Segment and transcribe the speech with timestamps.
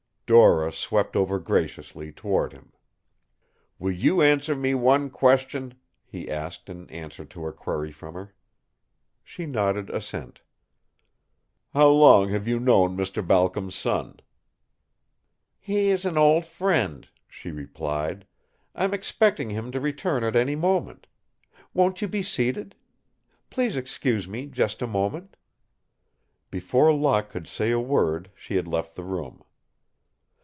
[0.33, 2.71] Dora swept over graciously toward him.
[3.77, 5.73] "Will you answer me one question?"
[6.05, 8.33] he asked, in answer to a query from her.
[9.25, 10.39] She nodded assent.
[11.73, 13.21] "How long have you known Mr.
[13.27, 14.21] Balcom's son?"
[15.59, 18.25] "He is an old friend," she replied.
[18.73, 21.07] "I'm expecting him to return at any moment.
[21.73, 22.73] Won't you be seated?
[23.49, 25.35] Please excuse me just a moment."
[26.49, 29.43] Before Locke could say a word she had left the room.